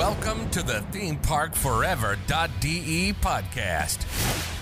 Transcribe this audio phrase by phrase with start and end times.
[0.00, 3.98] Welcome to the ThemeParkForever.de podcast,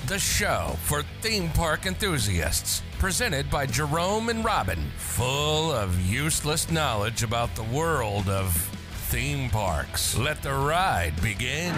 [0.08, 2.83] the show for theme park enthusiasts.
[2.99, 8.53] Presented by Jerome and Robin, full of useless knowledge about the world of
[9.11, 10.19] theme parks.
[10.19, 11.72] Let the ride begin.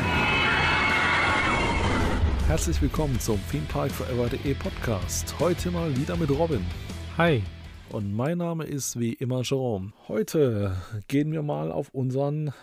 [2.47, 5.38] Herzlich willkommen zum ThemeParkForever.de Podcast.
[5.38, 6.65] Heute mal wieder mit Robin.
[7.19, 7.42] Hi.
[7.91, 9.92] Und mein Name ist wie immer Jerome.
[10.09, 12.55] Heute gehen wir mal auf unseren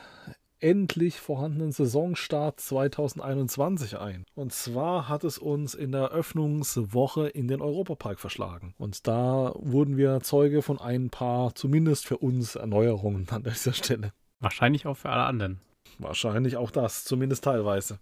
[0.59, 4.25] endlich vorhandenen Saisonstart 2021 ein.
[4.35, 8.73] Und zwar hat es uns in der Öffnungswoche in den Europapark verschlagen.
[8.77, 14.13] Und da wurden wir Zeuge von ein paar, zumindest für uns, Erneuerungen an dieser Stelle.
[14.39, 15.61] Wahrscheinlich auch für alle anderen.
[15.99, 17.99] Wahrscheinlich auch das, zumindest teilweise.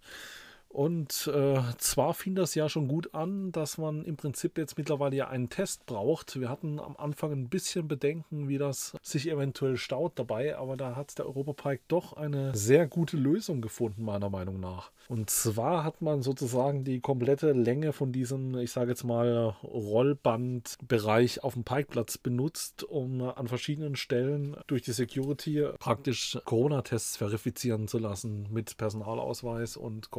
[0.68, 5.16] Und äh, zwar fing das ja schon gut an, dass man im Prinzip jetzt mittlerweile
[5.16, 6.38] ja einen Test braucht.
[6.38, 10.94] Wir hatten am Anfang ein bisschen Bedenken, wie das sich eventuell staut dabei, aber da
[10.94, 14.90] hat der Europapark doch eine sehr gute Lösung gefunden, meiner Meinung nach.
[15.08, 21.44] Und zwar hat man sozusagen die komplette Länge von diesem, ich sage jetzt mal, Rollbandbereich
[21.44, 27.98] auf dem Parkplatz benutzt, um an verschiedenen Stellen durch die Security praktisch Corona-Tests verifizieren zu
[27.98, 30.10] lassen mit Personalausweis und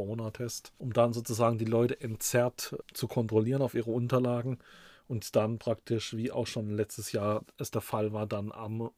[0.47, 4.59] Corona-Test, um dann sozusagen die Leute entzerrt zu kontrollieren auf ihre Unterlagen
[5.07, 8.89] und dann praktisch, wie auch schon letztes Jahr es der Fall war, dann am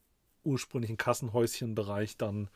[0.43, 2.49] ursprünglichen Kassenhäuschenbereich dann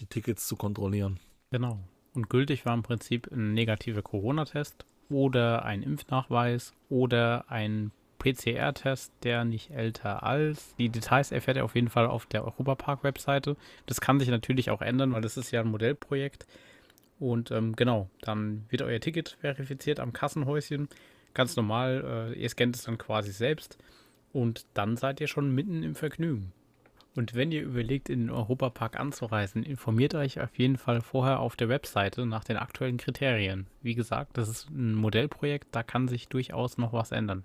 [0.00, 1.18] die Tickets zu kontrollieren.
[1.50, 1.78] Genau.
[2.14, 9.44] Und gültig war im Prinzip ein negativer Corona-Test oder ein Impfnachweis oder ein PCR-Test, der
[9.44, 10.74] nicht älter als.
[10.76, 13.56] Die Details erfährt ihr auf jeden Fall auf der Europapark-Webseite.
[13.86, 16.46] Das kann sich natürlich auch ändern, weil das ist ja ein Modellprojekt.
[17.22, 20.88] Und ähm, genau, dann wird euer Ticket verifiziert am Kassenhäuschen.
[21.34, 23.78] Ganz normal, äh, ihr scannt es dann quasi selbst.
[24.32, 26.52] Und dann seid ihr schon mitten im Vergnügen.
[27.14, 31.54] Und wenn ihr überlegt, in den Europapark anzureisen, informiert euch auf jeden Fall vorher auf
[31.54, 33.68] der Webseite nach den aktuellen Kriterien.
[33.82, 37.44] Wie gesagt, das ist ein Modellprojekt, da kann sich durchaus noch was ändern.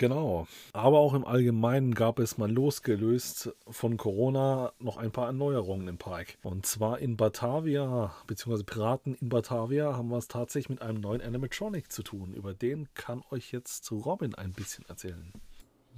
[0.00, 0.46] Genau.
[0.72, 5.98] Aber auch im Allgemeinen gab es mal losgelöst von Corona noch ein paar Erneuerungen im
[5.98, 6.38] Park.
[6.42, 11.20] Und zwar in Batavia, beziehungsweise Piraten in Batavia, haben wir es tatsächlich mit einem neuen
[11.20, 12.32] Animatronic zu tun.
[12.32, 15.34] Über den kann euch jetzt Robin ein bisschen erzählen.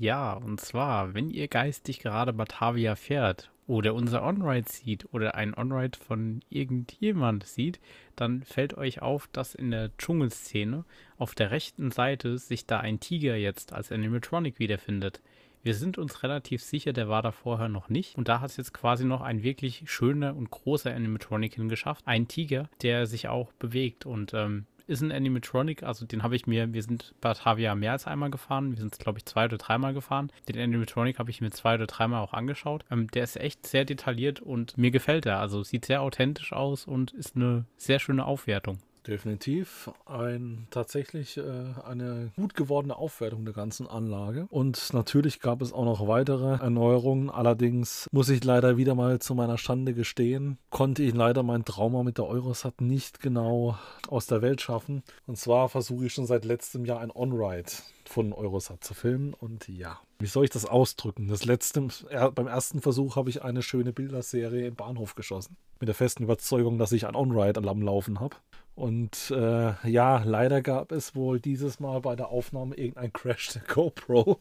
[0.01, 5.55] Ja, und zwar, wenn ihr geistig gerade Batavia fährt oder unser On-Ride sieht oder ein
[5.57, 7.81] On-Ride von irgendjemand sieht,
[8.17, 10.85] dann fällt euch auf, dass in der Dschungelszene
[11.17, 15.23] auf der rechten Seite sich da ein Tiger jetzt als Animatronic wiederfindet.
[15.65, 18.17] Wir sind uns relativ sicher, der war da vorher noch nicht.
[18.17, 22.05] Und da hat es jetzt quasi noch ein wirklich schöner und großer Animatronic hingeschafft.
[22.05, 24.05] Ein Tiger, der sich auch bewegt.
[24.05, 28.07] Und ähm, ist ein Animatronic, also den habe ich mir, wir sind Batavia mehr als
[28.07, 30.31] einmal gefahren, wir sind glaube ich zwei oder dreimal gefahren.
[30.49, 32.85] Den Animatronic habe ich mir zwei oder dreimal auch angeschaut.
[32.91, 35.39] Ähm, der ist echt sehr detailliert und mir gefällt er.
[35.39, 38.79] Also sieht sehr authentisch aus und ist eine sehr schöne Aufwertung.
[39.07, 41.43] Definitiv ein tatsächlich äh,
[41.85, 44.47] eine gut gewordene Aufwertung der ganzen Anlage.
[44.49, 47.29] Und natürlich gab es auch noch weitere Erneuerungen.
[47.29, 52.05] Allerdings muss ich leider wieder mal zu meiner Schande gestehen, konnte ich leider mein Trauma
[52.05, 53.77] mit der Eurosat nicht genau
[54.09, 55.03] aus der Welt schaffen.
[55.27, 57.71] Und zwar versuche ich schon seit letztem Jahr ein On-Ride
[58.07, 59.35] von Eurosat zu filmen.
[59.35, 61.27] Und ja, wie soll ich das ausdrücken?
[61.27, 61.89] Das letzte,
[62.35, 65.57] beim ersten Versuch habe ich eine schöne Bilderserie im Bahnhof geschossen.
[65.81, 68.37] Mit der festen Überzeugung, dass ich ein On-Ride am Laufen habe.
[68.75, 73.63] Und äh, ja, leider gab es wohl dieses Mal bei der Aufnahme irgendein Crash der
[73.63, 74.41] GoPro,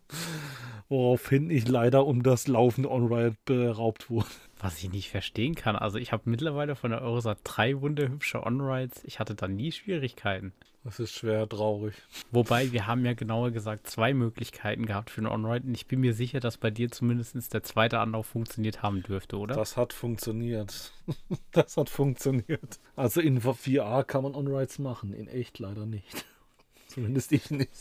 [0.90, 4.28] woraufhin ich leider um das laufende On-Ride beraubt wurde.
[4.61, 5.75] Was ich nicht verstehen kann.
[5.75, 9.03] Also ich habe mittlerweile von der Eurosat drei wunderhübsche On-Rides.
[9.05, 10.53] Ich hatte da nie Schwierigkeiten.
[10.83, 11.95] Das ist schwer traurig.
[12.31, 15.67] Wobei, wir haben ja genauer gesagt zwei Möglichkeiten gehabt für einen On-Ride.
[15.67, 19.38] Und ich bin mir sicher, dass bei dir zumindest der zweite Anlauf funktioniert haben dürfte,
[19.38, 19.55] oder?
[19.55, 20.91] Das hat funktioniert.
[21.51, 22.79] das hat funktioniert.
[22.95, 26.25] Also in VR kann man On-Rides machen, in echt leider nicht.
[26.88, 27.72] Zumindest ich nicht.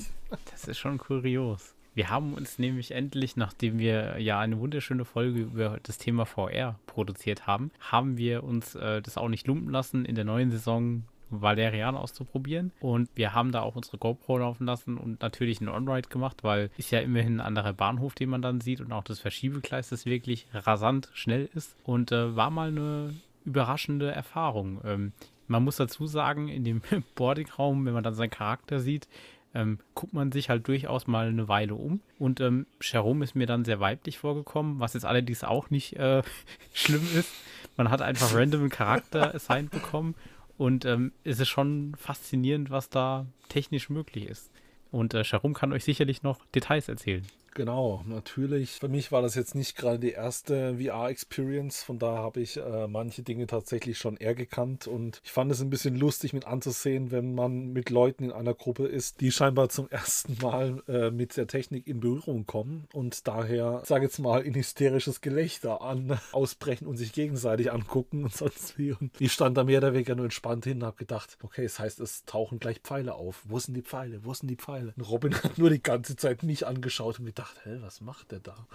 [0.51, 1.75] Das ist schon kurios.
[1.95, 6.79] Wir haben uns nämlich endlich, nachdem wir ja eine wunderschöne Folge über das Thema VR
[6.87, 11.05] produziert haben, haben wir uns äh, das auch nicht lumpen lassen, in der neuen Saison
[11.31, 12.73] Valerian auszuprobieren.
[12.81, 16.71] Und wir haben da auch unsere GoPro laufen lassen und natürlich einen On-Ride gemacht, weil
[16.77, 20.07] ist ja immerhin ein anderer Bahnhof, den man dann sieht und auch das Verschiebegleis, das
[20.07, 21.77] wirklich rasant schnell ist.
[21.85, 23.15] Und äh, war mal eine
[23.45, 24.81] überraschende Erfahrung.
[24.85, 25.13] Ähm,
[25.47, 26.83] man muss dazu sagen, in dem
[27.15, 29.09] Boardingraum, wenn man dann seinen Charakter sieht,
[29.55, 32.01] ähm, guckt man sich halt durchaus mal eine Weile um.
[32.19, 36.23] Und ähm, Jerome ist mir dann sehr weiblich vorgekommen, was jetzt allerdings auch nicht äh,
[36.73, 37.33] schlimm ist.
[37.77, 40.15] Man hat einfach random einen Charakter assigned bekommen
[40.59, 44.51] und ähm, es ist schon faszinierend, was da technisch möglich ist.
[44.91, 47.27] Und äh, Sharum kann euch sicherlich noch Details erzählen.
[47.55, 48.73] Genau, natürlich.
[48.73, 52.87] Für mich war das jetzt nicht gerade die erste VR-Experience, von da habe ich äh,
[52.87, 57.11] manche Dinge tatsächlich schon eher gekannt und ich fand es ein bisschen lustig mit anzusehen,
[57.11, 61.37] wenn man mit Leuten in einer Gruppe ist, die scheinbar zum ersten Mal äh, mit
[61.37, 66.87] der Technik in Berührung kommen und daher, sage jetzt mal, in hysterisches Gelächter an ausbrechen
[66.87, 68.93] und sich gegenseitig angucken und sonst wie.
[68.93, 71.81] Und ich stand da mehr oder weniger nur entspannt hin und habe gedacht, okay, das
[71.81, 73.43] heißt, es tauchen gleich Pfeile auf.
[73.49, 74.25] Wo sind die Pfeile?
[74.25, 74.95] Wo sind die Pfeile?
[74.97, 78.41] Und Robin hat nur die ganze Zeit mich angeschaut und gedacht, hä, was macht der
[78.41, 78.67] da?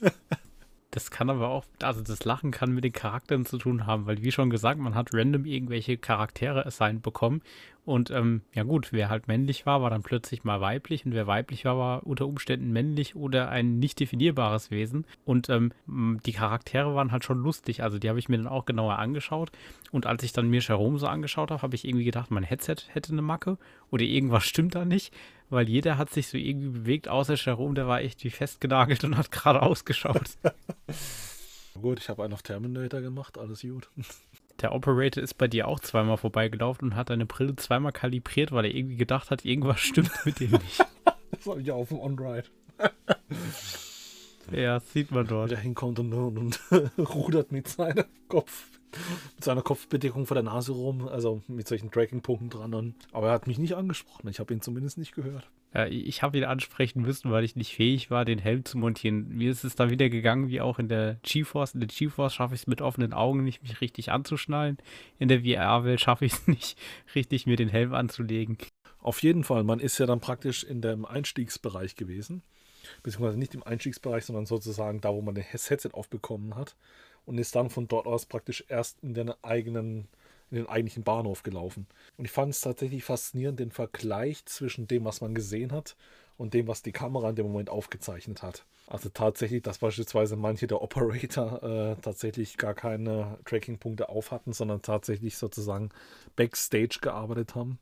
[0.92, 4.22] Das kann aber auch, also das Lachen kann mit den Charakteren zu tun haben, weil
[4.22, 7.40] wie schon gesagt, man hat random irgendwelche Charaktere assigned bekommen
[7.84, 11.04] und ähm, ja gut, wer halt männlich war, war dann plötzlich mal weiblich.
[11.04, 15.04] Und wer weiblich war, war unter Umständen männlich oder ein nicht definierbares Wesen.
[15.24, 15.72] Und ähm,
[16.24, 19.50] die Charaktere waren halt schon lustig, also die habe ich mir dann auch genauer angeschaut.
[19.90, 22.76] Und als ich dann mir Jerome so angeschaut habe, habe ich irgendwie gedacht, mein Headset
[22.88, 23.58] hätte eine Macke
[23.90, 25.12] oder irgendwas stimmt da nicht.
[25.50, 29.16] Weil jeder hat sich so irgendwie bewegt, außer Jerome, der war echt wie festgenagelt und
[29.16, 30.38] hat gerade ausgeschaut.
[31.80, 33.90] gut, ich habe einen auf Terminator gemacht, alles gut.
[34.62, 38.64] Der Operator ist bei dir auch zweimal vorbeigelaufen und hat deine Brille zweimal kalibriert, weil
[38.64, 40.78] er irgendwie gedacht hat, irgendwas stimmt mit dem nicht.
[41.32, 42.44] das war ja auf dem On-Ride.
[44.52, 45.50] ja, sieht man dort.
[45.50, 46.60] Der hinkommt und, und
[46.98, 48.66] rudert mit seinem Kopf
[49.34, 52.74] mit seiner Kopfbedeckung vor der Nase rum, also mit solchen Tracking-Punkten dran.
[52.74, 54.28] Und, aber er hat mich nicht angesprochen.
[54.28, 55.48] Ich habe ihn zumindest nicht gehört.
[55.74, 59.28] Ja, ich habe ihn ansprechen müssen, weil ich nicht fähig war, den Helm zu montieren.
[59.30, 61.74] Mir ist es da wieder gegangen, wie auch in der GeForce.
[61.74, 64.76] In der GeForce schaffe ich es mit offenen Augen nicht, mich richtig anzuschnallen.
[65.18, 66.78] In der VR-Welt schaffe ich es nicht,
[67.14, 68.58] richtig mir den Helm anzulegen.
[68.98, 72.42] Auf jeden Fall, man ist ja dann praktisch in dem Einstiegsbereich gewesen.
[73.02, 76.76] Beziehungsweise nicht im Einstiegsbereich, sondern sozusagen da, wo man das Headset aufbekommen hat
[77.26, 80.08] und ist dann von dort aus praktisch erst in den eigenen
[80.52, 81.86] in den eigentlichen Bahnhof gelaufen.
[82.18, 85.96] Und ich fand es tatsächlich faszinierend, den Vergleich zwischen dem, was man gesehen hat
[86.36, 88.66] und dem, was die Kamera in dem Moment aufgezeichnet hat.
[88.86, 94.82] Also tatsächlich, dass beispielsweise manche der Operator äh, tatsächlich gar keine Tracking-Punkte auf hatten, sondern
[94.82, 95.88] tatsächlich sozusagen
[96.36, 97.78] Backstage gearbeitet haben.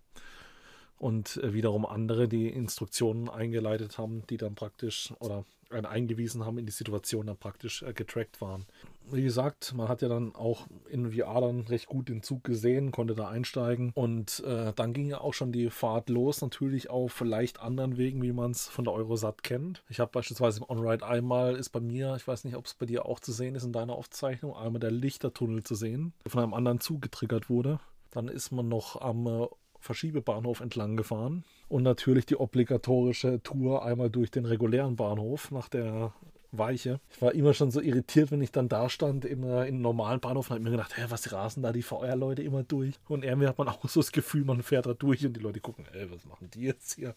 [0.96, 6.58] Und äh, wiederum andere, die Instruktionen eingeleitet haben, die dann praktisch oder einen eingewiesen haben
[6.58, 8.66] in die Situation, dann praktisch äh, getrackt waren
[9.12, 12.92] wie gesagt, man hat ja dann auch in VR dann recht gut den Zug gesehen,
[12.92, 17.12] konnte da einsteigen und äh, dann ging ja auch schon die Fahrt los, natürlich auf
[17.12, 19.82] vielleicht anderen Wegen, wie man es von der Eurosat kennt.
[19.88, 22.86] Ich habe beispielsweise im On-Ride einmal ist bei mir, ich weiß nicht, ob es bei
[22.86, 26.42] dir auch zu sehen ist in deiner Aufzeichnung, einmal der Lichtertunnel zu sehen, der von
[26.42, 27.80] einem anderen Zug getriggert wurde.
[28.10, 29.46] Dann ist man noch am äh,
[29.80, 36.12] Verschiebebahnhof entlang gefahren und natürlich die obligatorische Tour einmal durch den regulären Bahnhof nach der
[36.52, 37.00] Weiche.
[37.14, 40.20] Ich war immer schon so irritiert, wenn ich dann da stand im, äh, im normalen
[40.20, 42.94] Bahnhof und habe mir gedacht, hä, was rasen da die VR-Leute immer durch?
[43.08, 45.61] Und irgendwie hat man auch so das Gefühl, man fährt da durch und die Leute
[45.61, 47.14] gucken, ey, was machen die jetzt hier?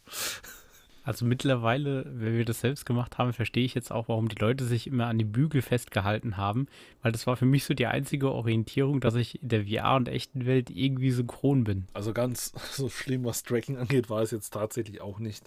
[1.06, 4.64] Also mittlerweile, wenn wir das selbst gemacht haben, verstehe ich jetzt auch, warum die Leute
[4.64, 6.68] sich immer an die Bügel festgehalten haben,
[7.02, 10.08] weil das war für mich so die einzige Orientierung, dass ich in der VR und
[10.08, 11.88] echten Welt irgendwie synchron bin.
[11.92, 15.44] Also ganz so schlimm, was Tracking angeht, war es jetzt tatsächlich auch nicht.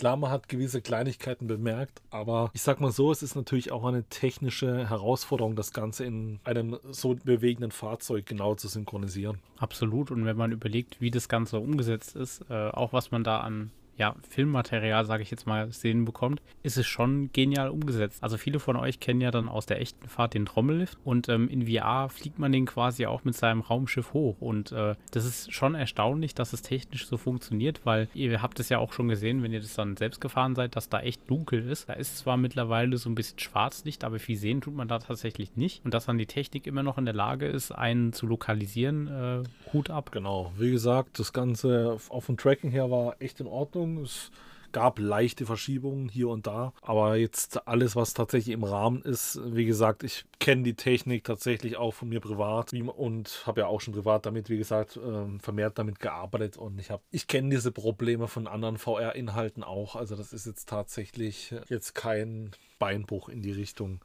[0.00, 3.84] Klar, man hat gewisse Kleinigkeiten bemerkt, aber ich sag mal so, es ist natürlich auch
[3.84, 9.40] eine technische Herausforderung, das Ganze in einem so bewegenden Fahrzeug genau zu synchronisieren.
[9.58, 10.10] Absolut.
[10.10, 13.72] Und wenn man überlegt, wie das Ganze umgesetzt ist, äh, auch was man da an
[14.00, 18.22] ja, Filmmaterial, sage ich jetzt mal, sehen bekommt, ist es schon genial umgesetzt.
[18.22, 21.48] Also viele von euch kennen ja dann aus der echten Fahrt den Trommellift und ähm,
[21.48, 25.52] in VR fliegt man den quasi auch mit seinem Raumschiff hoch und äh, das ist
[25.52, 29.42] schon erstaunlich, dass es technisch so funktioniert, weil ihr habt es ja auch schon gesehen,
[29.42, 31.90] wenn ihr das dann selbst gefahren seid, dass da echt dunkel ist.
[31.90, 35.56] Da ist zwar mittlerweile so ein bisschen Schwarzlicht, aber viel sehen tut man da tatsächlich
[35.56, 39.08] nicht und dass dann die Technik immer noch in der Lage ist, einen zu lokalisieren,
[39.08, 40.10] äh, Hut ab.
[40.10, 43.89] Genau, wie gesagt, das Ganze auf dem Tracking her war echt in Ordnung.
[43.98, 44.30] Es
[44.72, 49.64] gab leichte Verschiebungen hier und da, aber jetzt alles, was tatsächlich im Rahmen ist, wie
[49.64, 53.94] gesagt, ich kenne die Technik tatsächlich auch von mir privat und habe ja auch schon
[53.94, 58.28] privat damit, wie gesagt, ähm, vermehrt damit gearbeitet und ich habe, ich kenne diese Probleme
[58.28, 59.96] von anderen VR-Inhalten auch.
[59.96, 64.00] Also das ist jetzt tatsächlich jetzt kein Beinbruch in die Richtung.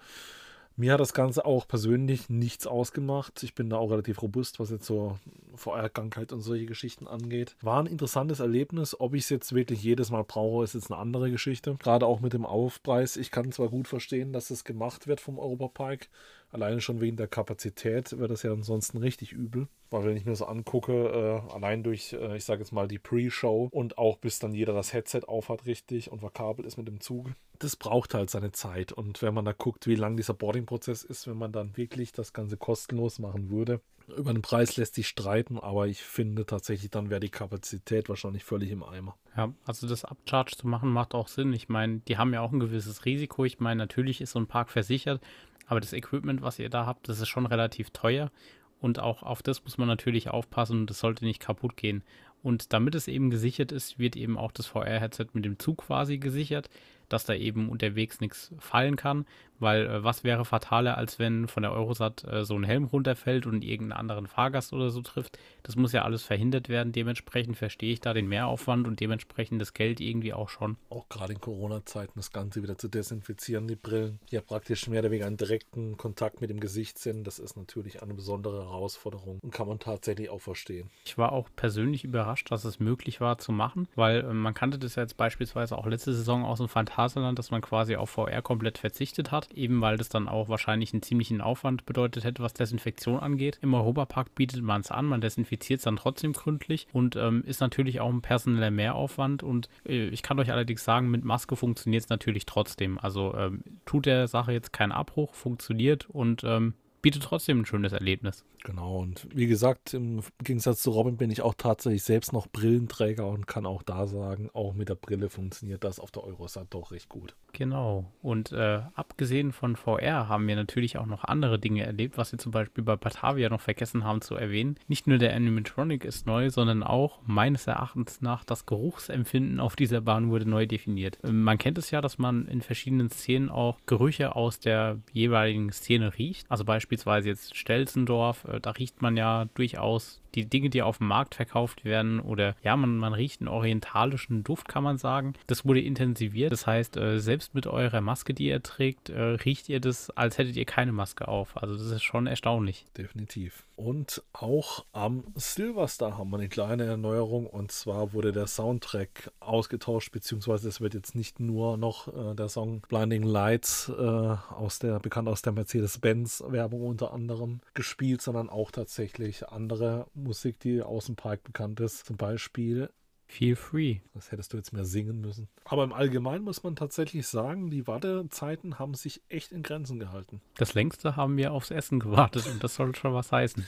[0.77, 3.43] Mir hat das Ganze auch persönlich nichts ausgemacht.
[3.43, 5.17] Ich bin da auch relativ robust, was jetzt so
[5.55, 7.55] VR-Krankheit und solche Geschichten angeht.
[7.61, 8.99] War ein interessantes Erlebnis.
[8.99, 11.77] Ob ich es jetzt wirklich jedes Mal brauche, ist jetzt eine andere Geschichte.
[11.79, 13.15] Gerade auch mit dem Aufpreis.
[13.15, 16.09] Ich kann zwar gut verstehen, dass es gemacht wird vom Europapark
[16.55, 19.67] Alleine schon wegen der Kapazität wäre das ja ansonsten richtig übel.
[19.89, 22.97] Weil wenn ich mir das angucke, äh, allein durch, äh, ich sage jetzt mal, die
[22.97, 27.01] Pre-Show und auch bis dann jeder das Headset aufhat richtig und verkabelt ist mit dem
[27.01, 27.27] Zug,
[27.59, 28.93] das braucht halt seine Zeit.
[28.93, 32.31] Und wenn man da guckt, wie lang dieser Boarding-Prozess ist, wenn man dann wirklich das
[32.31, 33.81] Ganze kostenlos machen würde,
[34.15, 38.45] über den Preis lässt sich streiten, aber ich finde tatsächlich, dann wäre die Kapazität wahrscheinlich
[38.45, 39.17] völlig im Eimer.
[39.35, 41.51] Ja, also das Upcharge zu machen macht auch Sinn.
[41.53, 43.43] Ich meine, die haben ja auch ein gewisses Risiko.
[43.43, 45.21] Ich meine, natürlich ist so ein Park versichert,
[45.65, 48.31] aber das Equipment, was ihr da habt, das ist schon relativ teuer.
[48.79, 52.03] Und auch auf das muss man natürlich aufpassen und das sollte nicht kaputt gehen.
[52.43, 56.17] Und damit es eben gesichert ist, wird eben auch das VR-Headset mit dem Zug quasi
[56.19, 56.69] gesichert
[57.09, 59.25] dass da eben unterwegs nichts fallen kann,
[59.59, 63.45] weil äh, was wäre fataler, als wenn von der Eurosat äh, so ein Helm runterfällt
[63.45, 65.37] und irgendeinen anderen Fahrgast oder so trifft.
[65.63, 66.91] Das muss ja alles verhindert werden.
[66.91, 70.77] Dementsprechend verstehe ich da den Mehraufwand und dementsprechend das Geld irgendwie auch schon.
[70.89, 74.99] Auch gerade in Corona-Zeiten das Ganze wieder zu desinfizieren, die Brillen, die ja praktisch mehr
[74.99, 79.39] oder weniger einen direkten Kontakt mit dem Gesicht sind, das ist natürlich eine besondere Herausforderung
[79.41, 80.89] und kann man tatsächlich auch verstehen.
[81.05, 84.77] Ich war auch persönlich überrascht, dass es möglich war zu machen, weil äh, man kannte
[84.77, 88.41] das ja jetzt beispielsweise auch letzte Saison aus dem Phantasialand, dass man quasi auf VR
[88.41, 92.53] komplett verzichtet hat, eben weil das dann auch wahrscheinlich einen ziemlichen Aufwand bedeutet hätte, was
[92.53, 93.59] Desinfektion angeht.
[93.61, 97.61] Im Europapark bietet man es an, man desinfiziert es dann trotzdem gründlich und ähm, ist
[97.61, 102.03] natürlich auch ein personeller Mehraufwand und äh, ich kann euch allerdings sagen, mit Maske funktioniert
[102.03, 102.97] es natürlich trotzdem.
[102.99, 106.73] Also ähm, tut der Sache jetzt keinen Abbruch, funktioniert und ähm,
[107.05, 108.43] bietet trotzdem ein schönes Erlebnis.
[108.63, 113.27] Genau, und wie gesagt, im Gegensatz zu Robin bin ich auch tatsächlich selbst noch Brillenträger
[113.27, 116.91] und kann auch da sagen, auch mit der Brille funktioniert das auf der Eurosat doch
[116.91, 117.35] recht gut.
[117.53, 122.31] Genau, und äh, abgesehen von VR haben wir natürlich auch noch andere Dinge erlebt, was
[122.31, 124.75] wir zum Beispiel bei Batavia noch vergessen haben zu erwähnen.
[124.87, 130.01] Nicht nur der Animatronic ist neu, sondern auch meines Erachtens nach das Geruchsempfinden auf dieser
[130.01, 131.19] Bahn wurde neu definiert.
[131.23, 135.71] Ähm, man kennt es ja, dass man in verschiedenen Szenen auch Gerüche aus der jeweiligen
[135.71, 136.49] Szene riecht.
[136.49, 136.94] Also beispielsweise
[137.29, 141.85] jetzt Stelzendorf, äh, da riecht man ja durchaus die Dinge, die auf dem Markt verkauft
[141.85, 145.33] werden oder ja, man, man riecht einen orientalischen Duft, kann man sagen.
[145.47, 146.51] Das wurde intensiviert.
[146.51, 150.37] Das heißt, äh, selbst mit eurer Maske, die ihr trägt, äh, riecht ihr das, als
[150.37, 151.61] hättet ihr keine Maske auf.
[151.61, 152.85] Also das ist schon erstaunlich.
[152.97, 153.65] Definitiv.
[153.75, 160.13] Und auch am Silverstar haben wir eine kleine Erneuerung und zwar wurde der Soundtrack ausgetauscht,
[160.13, 164.99] beziehungsweise es wird jetzt nicht nur noch äh, der Song Blinding Lights äh, aus der
[164.99, 170.24] bekannt aus der Mercedes-Benz-Werbung unter anderem gespielt, sondern auch tatsächlich andere Musik,
[170.63, 172.05] die aus dem Park bekannt ist.
[172.05, 172.89] Zum Beispiel
[173.27, 173.97] Feel Free.
[174.13, 175.47] Das hättest du jetzt mehr singen müssen.
[175.65, 180.41] Aber im Allgemeinen muss man tatsächlich sagen, die Wartezeiten haben sich echt in Grenzen gehalten.
[180.57, 183.65] Das längste haben wir aufs Essen gewartet und das soll schon was heißen.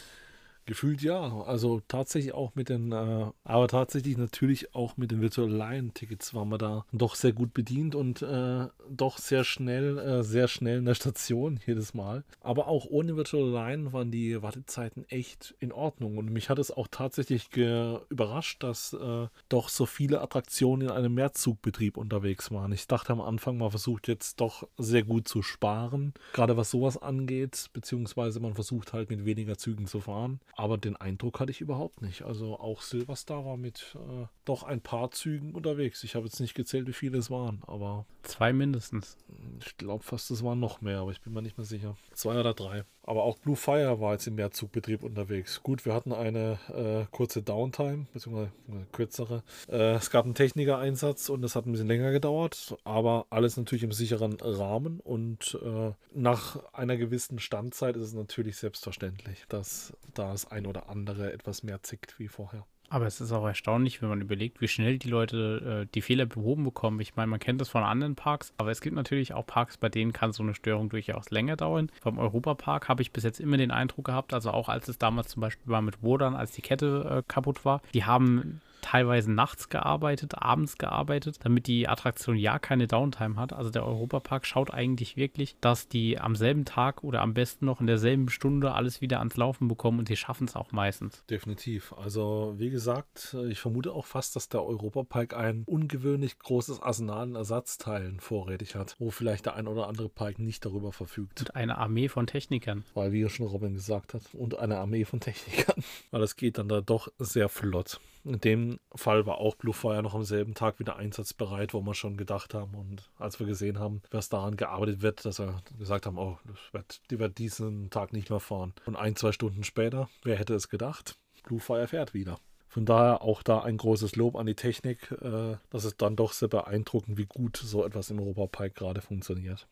[0.67, 1.43] Gefühlt ja.
[1.43, 6.33] Also tatsächlich auch mit den, äh, aber tatsächlich natürlich auch mit den Virtual Line Tickets
[6.33, 10.79] waren wir da doch sehr gut bedient und äh, doch sehr schnell, äh, sehr schnell
[10.79, 12.25] in der Station jedes Mal.
[12.41, 16.69] Aber auch ohne Virtual Line waren die Wartezeiten echt in Ordnung und mich hat es
[16.69, 22.73] auch tatsächlich überrascht, dass äh, doch so viele Attraktionen in einem Mehrzugbetrieb unterwegs waren.
[22.73, 27.01] Ich dachte am Anfang, man versucht jetzt doch sehr gut zu sparen, gerade was sowas
[27.01, 30.41] angeht, beziehungsweise man versucht halt mit weniger Zügen zu fahren.
[30.59, 32.23] Aber den Eindruck hatte ich überhaupt nicht.
[32.23, 36.03] Also auch Silverstar war mit äh, doch ein paar Zügen unterwegs.
[36.03, 38.07] Ich habe jetzt nicht gezählt, wie viele es waren, aber.
[38.23, 39.17] Zwei mindestens.
[39.63, 41.95] Ich glaube fast, es waren noch mehr, aber ich bin mir nicht mehr sicher.
[42.13, 42.85] Zwei oder drei.
[43.07, 45.63] Aber auch Blue Fire war jetzt im Mehrzugbetrieb unterwegs.
[45.63, 49.43] Gut, wir hatten eine äh, kurze Downtime, beziehungsweise eine kürzere.
[49.69, 53.83] Äh, es gab einen Techniker-Einsatz und es hat ein bisschen länger gedauert, aber alles natürlich
[53.83, 54.99] im sicheren Rahmen.
[54.99, 60.89] Und äh, nach einer gewissen Standzeit ist es natürlich selbstverständlich, dass da das ein oder
[60.89, 62.65] andere etwas mehr zickt wie vorher.
[62.89, 66.25] Aber es ist auch erstaunlich, wenn man überlegt, wie schnell die Leute äh, die Fehler
[66.25, 66.99] behoben bekommen.
[67.01, 69.89] Ich meine, man kennt das von anderen Parks, aber es gibt natürlich auch Parks, bei
[69.89, 71.91] denen kann so eine Störung durchaus länger dauern.
[72.03, 75.29] Beim Europapark habe ich bis jetzt immer den Eindruck gehabt, also auch als es damals
[75.29, 79.67] zum Beispiel war mit Wodan, als die Kette äh, kaputt war, die haben teilweise nachts
[79.67, 83.51] gearbeitet, abends gearbeitet, damit die Attraktion ja keine Downtime hat.
[83.51, 87.81] Also der Europapark schaut eigentlich wirklich, dass die am selben Tag oder am besten noch
[87.81, 91.25] in derselben Stunde alles wieder ans Laufen bekommen und die schaffen es auch meistens.
[91.29, 91.93] Definitiv.
[91.97, 97.35] Also wie gesagt, ich vermute auch fast, dass der Europapark ein ungewöhnlich großes Arsenal an
[97.35, 101.41] Ersatzteilen vorrätig hat, wo vielleicht der ein oder andere Park nicht darüber verfügt.
[101.41, 102.85] Und eine Armee von Technikern.
[102.93, 105.83] Weil, wie ja schon Robin gesagt hat, und eine Armee von Technikern.
[106.11, 107.99] Weil das geht dann da doch sehr flott.
[108.23, 112.53] In Fall war auch Bluefire noch am selben Tag wieder einsatzbereit, wo wir schon gedacht
[112.53, 116.37] haben und als wir gesehen haben, was daran gearbeitet wird, dass wir gesagt haben, oh,
[116.71, 118.73] wird, die wird diesen Tag nicht mehr fahren.
[118.85, 122.37] Und ein, zwei Stunden später, wer hätte es gedacht, Bluefire fährt wieder.
[122.67, 125.11] Von daher auch da ein großes Lob an die Technik.
[125.21, 129.67] Äh, das ist dann doch sehr beeindruckend, wie gut so etwas im Europapark gerade funktioniert.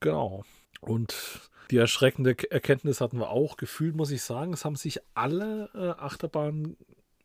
[0.00, 0.44] Genau.
[0.80, 3.56] Und die erschreckende Erkenntnis hatten wir auch.
[3.56, 6.76] Gefühlt muss ich sagen, es haben sich alle äh, Achterbahnen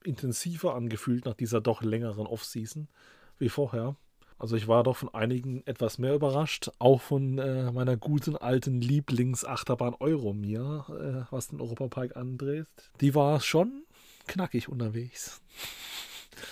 [0.05, 2.87] intensiver angefühlt nach dieser doch längeren Off-Season
[3.37, 3.95] wie vorher.
[4.37, 8.81] Also ich war doch von einigen etwas mehr überrascht, auch von äh, meiner guten alten
[8.81, 12.65] Lieblingsachterbahn Euromir, äh, was den Europapark andreht.
[13.01, 13.83] Die war schon
[14.27, 15.41] knackig unterwegs.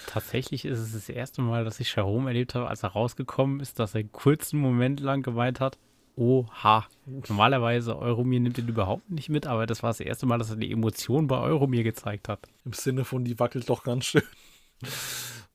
[0.05, 3.79] Tatsächlich ist es das erste Mal, dass ich Jerome erlebt habe, als er rausgekommen ist,
[3.79, 5.79] dass er einen kurzen Moment lang gemeint hat,
[6.19, 6.85] oha.
[7.05, 10.57] Normalerweise Euromir nimmt ihn überhaupt nicht mit, aber das war das erste Mal, dass er
[10.57, 12.47] die Emotion bei Euromir gezeigt hat.
[12.65, 14.23] Im Sinne von, die wackelt doch ganz schön.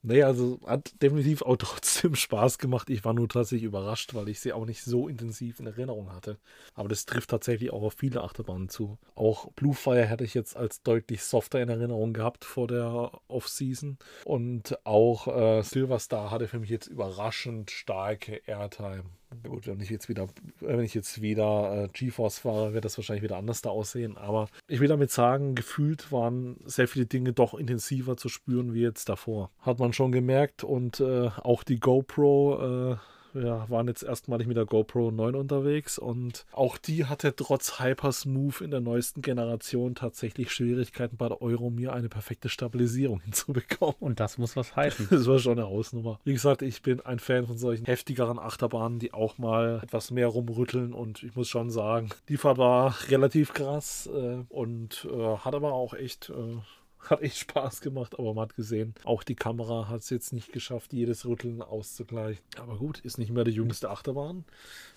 [0.07, 2.91] Nee, also hat definitiv auch trotzdem Spaß gemacht.
[2.91, 6.39] Ich war nur tatsächlich überrascht, weil ich sie auch nicht so intensiv in Erinnerung hatte.
[6.75, 8.99] Aber das trifft tatsächlich auch auf viele Achterbahnen zu.
[9.15, 13.97] Auch Bluefire hätte ich jetzt als deutlich softer in Erinnerung gehabt vor der Off-Season.
[14.27, 19.05] Und auch äh, Silverstar hatte für mich jetzt überraschend starke Airtime.
[19.43, 20.29] Gut, wenn ich jetzt wieder,
[20.61, 24.17] wenn ich jetzt wieder äh, GeForce fahre, wird das wahrscheinlich wieder anders da aussehen.
[24.17, 28.83] Aber ich will damit sagen, gefühlt waren sehr viele Dinge doch intensiver zu spüren wie
[28.83, 29.51] jetzt davor.
[29.61, 32.97] Hat man schon gemerkt und äh, auch die GoPro äh,
[33.35, 38.61] wir waren jetzt erstmalig mit der GoPro 9 unterwegs und auch die hatte trotz Hypersmooth
[38.61, 43.97] in der neuesten Generation tatsächlich Schwierigkeiten bei der Euromir eine perfekte Stabilisierung hinzubekommen.
[44.01, 45.09] Und das muss was heißen.
[45.15, 46.19] Das war schon eine Hausnummer.
[46.25, 50.27] Wie gesagt, ich bin ein Fan von solchen heftigeren Achterbahnen, die auch mal etwas mehr
[50.27, 55.55] rumrütteln und ich muss schon sagen, die Fahrt war relativ krass äh, und äh, hat
[55.55, 56.59] aber auch echt äh,
[57.11, 60.53] hat echt Spaß gemacht, aber man hat gesehen, auch die Kamera hat es jetzt nicht
[60.53, 62.45] geschafft, jedes Rütteln auszugleichen.
[62.59, 64.45] Aber gut, ist nicht mehr die jüngste Achterbahn,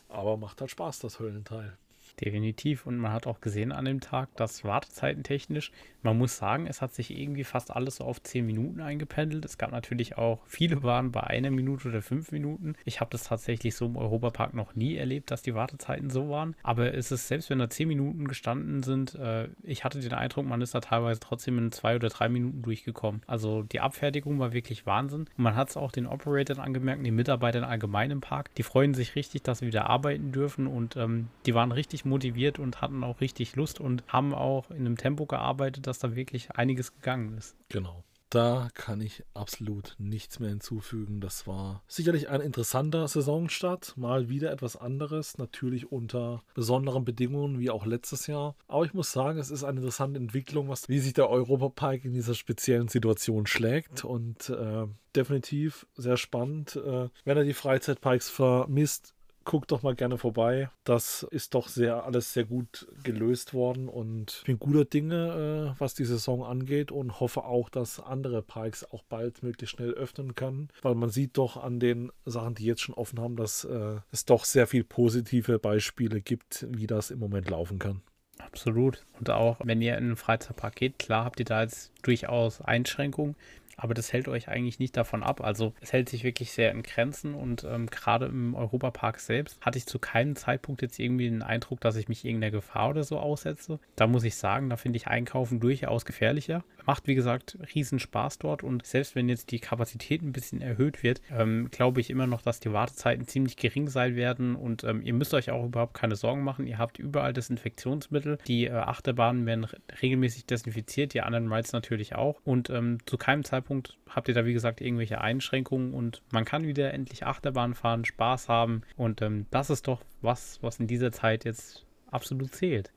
[0.10, 1.78] aber macht halt Spaß, das Höllenteil.
[2.20, 2.86] Definitiv.
[2.86, 5.72] Und man hat auch gesehen an dem Tag, dass Wartezeiten technisch,
[6.04, 9.44] man muss sagen, es hat sich irgendwie fast alles so auf 10 Minuten eingependelt.
[9.46, 12.76] Es gab natürlich auch viele waren bei einer Minute oder fünf Minuten.
[12.86, 16.56] Ich habe das tatsächlich so im Europapark noch nie erlebt, dass die Wartezeiten so waren.
[16.64, 20.46] Aber es ist, selbst wenn da 10 Minuten gestanden sind, äh, ich hatte den Eindruck,
[20.46, 23.22] man ist da teilweise trotzdem in zwei oder drei Minuten durchgekommen.
[23.28, 25.26] Also die Abfertigung war wirklich Wahnsinn.
[25.38, 28.56] Und man hat es auch den Operatoren angemerkt, den Mitarbeitern allgemein im Park.
[28.56, 32.60] Die freuen sich richtig, dass sie wieder arbeiten dürfen und ähm, die waren richtig motiviert
[32.60, 36.52] und hatten auch richtig Lust und haben auch in einem Tempo gearbeitet, dass da wirklich
[36.52, 37.56] einiges gegangen ist.
[37.70, 38.04] Genau.
[38.30, 41.22] Da kann ich absolut nichts mehr hinzufügen.
[41.22, 43.96] Das war sicherlich ein interessanter Saisonstart.
[43.96, 45.38] Mal wieder etwas anderes.
[45.38, 48.56] Natürlich unter besonderen Bedingungen wie auch letztes Jahr.
[48.68, 52.14] Aber ich muss sagen, es ist eine interessante Entwicklung, was, wie sich der Europapark in
[52.14, 54.04] dieser speziellen Situation schlägt.
[54.04, 56.76] Und äh, definitiv sehr spannend.
[56.76, 59.14] Äh, wenn er die Freizeitparks vermisst,
[59.48, 60.70] guckt doch mal gerne vorbei.
[60.84, 65.96] Das ist doch sehr alles sehr gut gelöst worden und bin guter Dinge, äh, was
[65.96, 70.68] die Saison angeht und hoffe auch, dass andere Parks auch bald möglichst schnell öffnen können,
[70.82, 74.26] weil man sieht doch an den Sachen, die jetzt schon offen haben, dass äh, es
[74.26, 78.02] doch sehr viel positive Beispiele gibt, wie das im Moment laufen kann.
[78.40, 79.06] Absolut.
[79.18, 83.36] Und auch wenn ihr in einen Freizeitpark geht, klar habt ihr da jetzt durchaus Einschränkungen
[83.78, 85.42] aber das hält euch eigentlich nicht davon ab.
[85.42, 89.78] Also es hält sich wirklich sehr in Grenzen und ähm, gerade im Europapark selbst hatte
[89.78, 93.20] ich zu keinem Zeitpunkt jetzt irgendwie den Eindruck, dass ich mich irgendeiner Gefahr oder so
[93.20, 93.80] aussetze.
[93.96, 96.64] Da muss ich sagen, da finde ich Einkaufen durchaus gefährlicher.
[96.86, 101.04] Macht wie gesagt riesen Spaß dort und selbst wenn jetzt die Kapazität ein bisschen erhöht
[101.04, 105.02] wird, ähm, glaube ich immer noch, dass die Wartezeiten ziemlich gering sein werden und ähm,
[105.02, 106.66] ihr müsst euch auch überhaupt keine Sorgen machen.
[106.66, 108.40] Ihr habt überall Desinfektionsmittel.
[108.48, 109.68] Die äh, Achterbahnen werden
[110.02, 114.34] regelmäßig desinfiziert, die anderen Rides natürlich auch und ähm, zu keinem Zeitpunkt Zeitpunkt habt ihr
[114.34, 119.22] da, wie gesagt, irgendwelche Einschränkungen und man kann wieder endlich Achterbahn fahren, Spaß haben und
[119.22, 122.92] ähm, das ist doch was, was in dieser Zeit jetzt absolut zählt.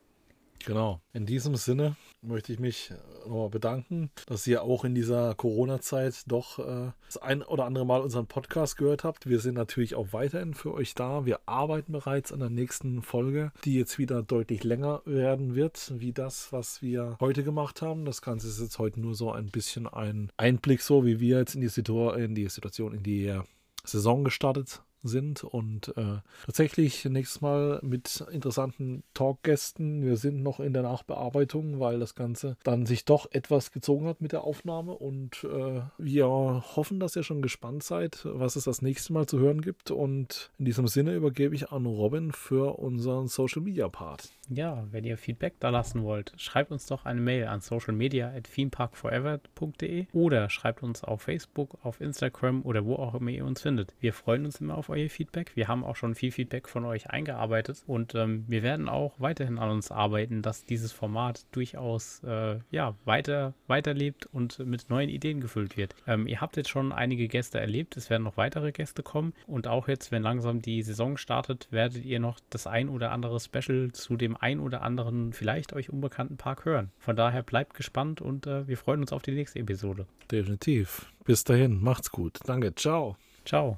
[0.65, 1.01] Genau.
[1.13, 2.93] In diesem Sinne möchte ich mich
[3.25, 8.01] nochmal bedanken, dass ihr auch in dieser Corona-Zeit doch äh, das ein oder andere Mal
[8.01, 9.27] unseren Podcast gehört habt.
[9.27, 11.25] Wir sind natürlich auch weiterhin für euch da.
[11.25, 16.13] Wir arbeiten bereits an der nächsten Folge, die jetzt wieder deutlich länger werden wird, wie
[16.13, 18.05] das, was wir heute gemacht haben.
[18.05, 21.55] Das Ganze ist jetzt heute nur so ein bisschen ein Einblick, so wie wir jetzt
[21.55, 23.39] in die, Situ in die Situation, in die
[23.83, 30.03] Saison gestartet sind und äh, tatsächlich nächstes Mal mit interessanten Talkgästen.
[30.03, 34.21] Wir sind noch in der Nachbearbeitung, weil das Ganze dann sich doch etwas gezogen hat
[34.21, 38.81] mit der Aufnahme und äh, wir hoffen, dass ihr schon gespannt seid, was es das
[38.81, 43.27] nächste Mal zu hören gibt und in diesem Sinne übergebe ich an Robin für unseren
[43.27, 44.29] Social Media Part.
[44.49, 50.49] Ja, wenn ihr Feedback da lassen wollt, schreibt uns doch eine Mail an socialmedia@themeparkforever.de oder
[50.49, 53.95] schreibt uns auf Facebook, auf Instagram oder wo auch immer ihr uns findet.
[53.99, 55.51] Wir freuen uns immer auf euer Feedback.
[55.55, 59.57] Wir haben auch schon viel Feedback von euch eingearbeitet und ähm, wir werden auch weiterhin
[59.57, 65.41] an uns arbeiten, dass dieses Format durchaus äh, ja, weiter, weiterlebt und mit neuen Ideen
[65.41, 65.95] gefüllt wird.
[66.07, 69.67] Ähm, ihr habt jetzt schon einige Gäste erlebt, es werden noch weitere Gäste kommen und
[69.67, 73.91] auch jetzt, wenn langsam die Saison startet, werdet ihr noch das ein oder andere Special
[73.91, 76.91] zu dem ein oder anderen, vielleicht euch unbekannten Park hören.
[76.99, 80.05] Von daher bleibt gespannt und äh, wir freuen uns auf die nächste Episode.
[80.31, 81.11] Definitiv.
[81.23, 82.39] Bis dahin, macht's gut.
[82.45, 83.17] Danke, ciao.
[83.45, 83.77] Ciao.